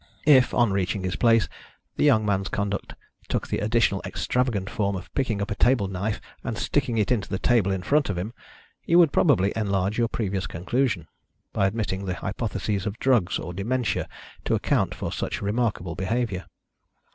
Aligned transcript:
If, 0.25 0.51
on 0.51 0.71
reaching 0.73 1.03
his 1.03 1.15
place, 1.15 1.47
the 1.95 2.03
young 2.03 2.25
man's 2.25 2.49
conduct 2.49 2.95
took 3.29 3.47
the 3.47 3.59
additional 3.59 4.01
extravagant 4.03 4.67
form 4.67 4.95
of 4.95 5.13
picking 5.13 5.43
up 5.43 5.51
a 5.51 5.53
table 5.53 5.87
knife 5.87 6.19
and 6.43 6.57
sticking 6.57 6.97
it 6.97 7.11
into 7.11 7.29
the 7.29 7.37
table 7.37 7.71
in 7.71 7.83
front 7.83 8.09
of 8.09 8.17
him, 8.17 8.33
you 8.83 8.97
would 8.97 9.11
probably 9.13 9.53
enlarge 9.55 9.99
your 9.99 10.07
previous 10.07 10.47
conclusion 10.47 11.07
by 11.53 11.67
admitting 11.67 12.05
the 12.05 12.15
hypotheses 12.15 12.87
of 12.87 12.97
drugs 12.97 13.37
or 13.37 13.53
dementia 13.53 14.09
to 14.45 14.55
account 14.55 14.95
for 14.95 15.11
such 15.11 15.39
remarkable 15.39 15.93
behaviour. 15.93 16.47